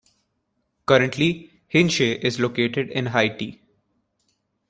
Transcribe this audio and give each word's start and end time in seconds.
Currently, 0.87 1.51
Hinche 1.71 2.17
is 2.23 2.39
located 2.39 2.89
in 2.89 3.05
Haiti. 3.05 3.61